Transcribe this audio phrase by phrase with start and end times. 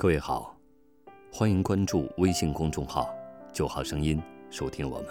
[0.00, 0.56] 各位好，
[1.32, 3.12] 欢迎关注微信公众号
[3.52, 5.08] “九号声音”，收听我们。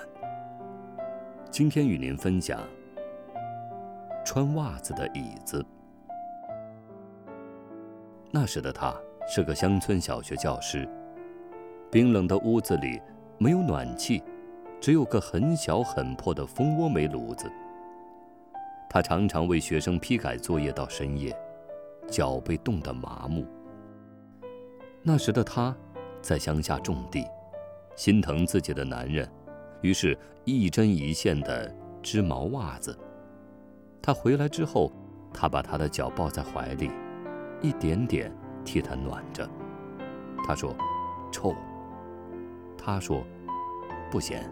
[1.52, 2.66] 今天与您分享
[4.24, 5.62] 穿袜子的椅子。
[8.32, 8.96] 那时的他
[9.28, 10.88] 是个乡村小学教师，
[11.92, 13.02] 冰冷的屋子里
[13.38, 14.24] 没有暖气，
[14.80, 17.52] 只有个很小很破的蜂窝煤炉子。
[18.90, 21.38] 他常常为学生批改作业到深夜，
[22.08, 23.46] 脚被冻得麻木。
[25.10, 25.74] 那时的他，
[26.22, 27.26] 在乡下种地，
[27.96, 29.26] 心疼自己的男人，
[29.80, 32.94] 于是一针一线的织毛袜子。
[34.02, 34.92] 他回来之后，
[35.34, 36.92] 他把他的脚抱在怀里，
[37.62, 38.30] 一点点
[38.66, 39.50] 替他暖着。
[40.46, 40.76] 他说
[41.32, 41.56] ：“臭。”
[42.78, 43.24] 他说
[44.12, 44.52] ：“不咸。”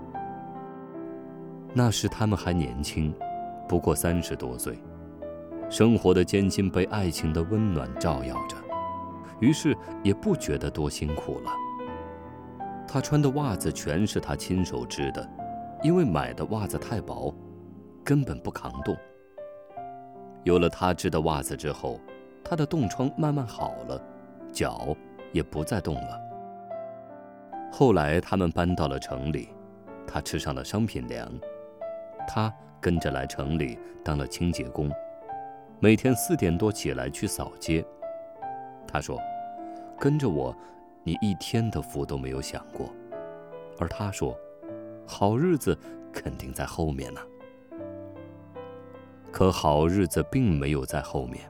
[1.76, 3.14] 那时他们还年轻，
[3.68, 4.80] 不过三十多岁，
[5.70, 8.56] 生活的艰辛被爱情的温暖照耀着。
[9.40, 11.52] 于是也不觉得多辛苦了。
[12.88, 15.28] 他穿的袜子全是他亲手织的，
[15.84, 17.34] 因为买的袜子太薄，
[18.04, 18.96] 根本不抗冻。
[20.44, 22.00] 有了他织的袜子之后，
[22.44, 24.02] 他的冻疮慢慢好了，
[24.54, 24.96] 脚
[25.32, 26.22] 也不再冻了。
[27.72, 29.50] 后来他们搬到了城里，
[30.08, 31.30] 他吃上了商品粮，
[32.28, 34.90] 他跟着来城里当了清洁工，
[35.80, 37.84] 每天四点多起来去扫街。
[38.96, 39.22] 他说
[40.00, 40.56] ：“跟着我，
[41.04, 42.90] 你一天的福都没有享过。”
[43.78, 44.34] 而他说
[45.06, 45.78] ：“好日子
[46.14, 47.20] 肯定在后面呢。”
[49.34, 51.44] 可好日子并没有在后面。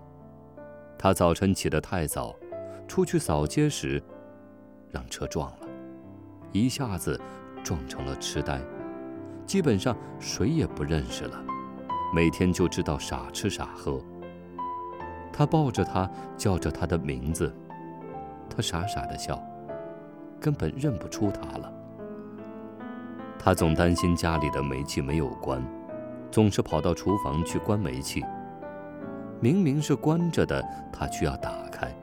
[0.97, 2.35] 他早晨起得太早，
[2.88, 4.01] 出去扫街时，
[4.89, 5.67] 让车撞了，
[6.51, 7.21] 一下子
[7.63, 8.59] 撞成了痴呆，
[9.45, 11.39] 基本上谁也不认识了，
[12.11, 14.03] 每天就知道傻吃傻喝。
[15.38, 17.53] 他抱着他，叫着他的名字，
[18.50, 19.38] 他傻傻的笑，
[20.40, 21.69] 根本认不出他了。
[23.38, 25.62] 他总担心家里的煤气没有关，
[26.31, 28.23] 总是跑到厨房去关煤气。
[29.41, 31.94] 明明是关着的，他却要打开。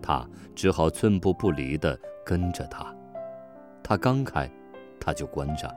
[0.00, 0.24] 他
[0.54, 2.86] 只好寸步不离地跟着他。
[3.82, 4.48] 他刚开，
[5.00, 5.68] 他就关上。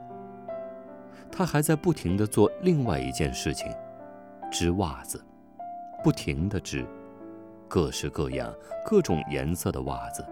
[1.28, 3.66] 他还在不停地做另外一件事情，
[4.48, 5.20] 织袜子。
[6.02, 6.84] 不停地织，
[7.68, 8.52] 各式各样、
[8.84, 10.24] 各种颜色的袜子。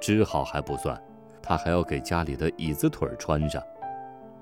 [0.00, 1.00] 织好还不算，
[1.40, 3.62] 他还要给家里的椅子腿穿上，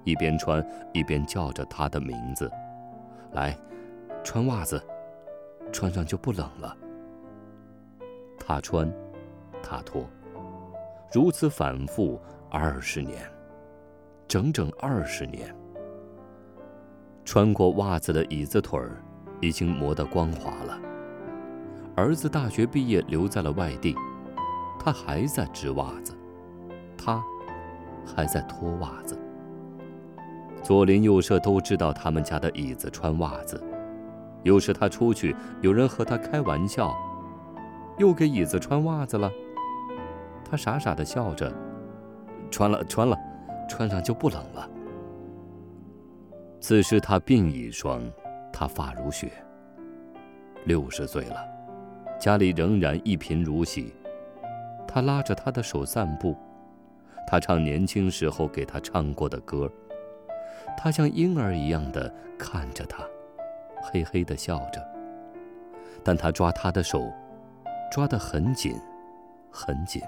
[0.05, 2.51] 一边穿一边叫着他的名字
[3.33, 3.57] ：“来，
[4.25, 4.83] 穿袜子，
[5.71, 6.77] 穿上就不冷了。”
[8.39, 8.93] 他穿，
[9.63, 10.09] 他脱，
[11.13, 12.21] 如此反复
[12.51, 13.31] 二十年，
[14.27, 15.55] 整整二十年。
[17.25, 19.05] 穿过袜子的椅子腿儿。
[19.41, 20.79] 已经磨得光滑了。
[21.97, 23.95] 儿子大学毕业，留在了外地，
[24.79, 26.17] 他还在织袜子，
[26.97, 27.23] 他
[28.07, 29.19] 还在脱袜子。
[30.63, 33.63] 左邻右舍都知道他们家的椅子穿袜子。
[34.43, 36.95] 有时他出去，有人和他开玩笑
[37.99, 39.31] ：“又给椅子穿袜子了。”
[40.49, 41.53] 他傻傻的笑着
[42.51, 43.17] ：“穿了，穿了，
[43.69, 44.69] 穿上就不冷了。”
[46.61, 48.01] 此时他鬓已霜。
[48.53, 49.31] 他发如雪。
[50.65, 51.47] 六十岁了，
[52.19, 53.95] 家里仍然一贫如洗。
[54.87, 56.37] 他拉着他的手散步，
[57.27, 59.71] 他唱年轻时候给他唱过的歌。
[60.77, 63.05] 他像婴儿一样的看着他，
[63.83, 64.85] 嘿嘿的笑着。
[66.03, 67.11] 但他抓他的手，
[67.91, 68.75] 抓得很紧，
[69.51, 70.03] 很紧。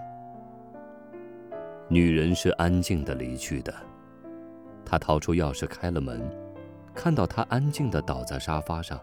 [1.89, 3.73] 女人是安静的离去的。
[4.85, 6.21] 他掏出钥匙开了门。
[6.95, 8.99] 看到他安静地倒在沙发上，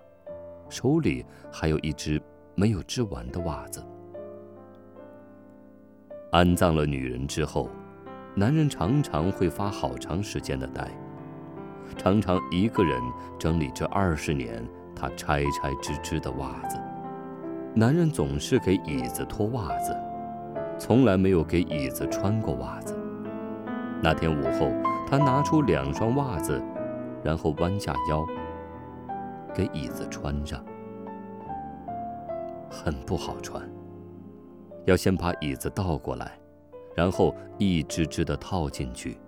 [0.69, 2.21] 手里还有一只
[2.55, 3.83] 没有织完的袜子。
[6.31, 7.69] 安葬了女人之后，
[8.35, 10.87] 男人常常会发好长时间的呆，
[11.97, 13.01] 常常一个人
[13.39, 14.63] 整理这二十年
[14.95, 16.77] 他拆拆织织的袜子。
[17.73, 19.95] 男人总是给椅子脱袜子，
[20.77, 22.95] 从来没有给椅子穿过袜子。
[24.01, 24.71] 那天午后，
[25.07, 26.61] 他拿出两双袜子。
[27.23, 28.25] 然后弯下腰，
[29.53, 30.63] 给椅子穿上，
[32.69, 33.61] 很不好穿。
[34.85, 36.31] 要先把椅子倒过来，
[36.95, 39.19] 然后一只只的套进去，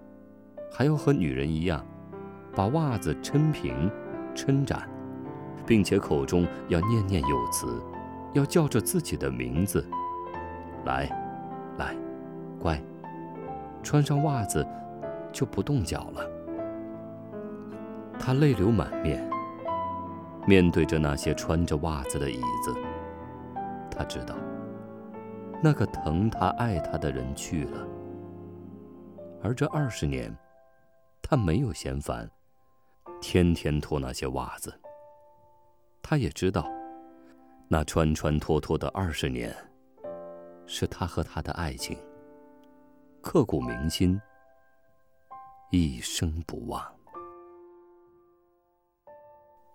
[0.72, 1.86] 还要和女人一样，
[2.56, 3.92] 把袜子抻平、
[4.34, 4.90] 抻展，
[5.66, 7.80] 并且口中要念念有词，
[8.34, 9.86] 要叫着自己的名字
[10.86, 11.08] ：“来，
[11.78, 11.96] 来，
[12.60, 12.82] 乖，
[13.84, 14.66] 穿上袜子
[15.32, 16.26] 就不冻脚了。”
[18.24, 19.28] 他泪流满面，
[20.46, 22.72] 面对着那些穿着袜子的椅子，
[23.90, 24.36] 他知道，
[25.60, 27.88] 那个疼他爱他的人去了。
[29.42, 30.32] 而这二十年，
[31.20, 32.30] 他没有嫌烦，
[33.20, 34.72] 天天脱那些袜子。
[36.04, 36.70] 他也知道，
[37.68, 39.52] 那穿穿脱脱的二十年，
[40.68, 41.98] 是他和他的爱情，
[43.20, 44.22] 刻骨铭心，
[45.72, 47.01] 一生不忘。